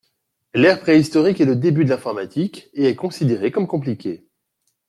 [0.55, 4.25] L’ère préhistorique est le début de l’informatique et est considérée comme compliquée.